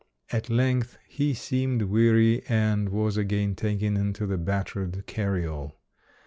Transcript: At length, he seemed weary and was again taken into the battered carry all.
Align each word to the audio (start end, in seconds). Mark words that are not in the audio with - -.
At 0.31 0.49
length, 0.49 0.97
he 1.07 1.35
seemed 1.35 1.83
weary 1.83 2.43
and 2.49 2.89
was 2.89 3.17
again 3.17 3.53
taken 3.53 3.95
into 3.97 4.25
the 4.25 4.39
battered 4.39 5.05
carry 5.05 5.45
all. 5.45 5.79